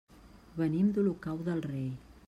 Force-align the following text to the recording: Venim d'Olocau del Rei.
Venim 0.61 0.89
d'Olocau 0.95 1.45
del 1.51 1.63
Rei. 1.71 1.87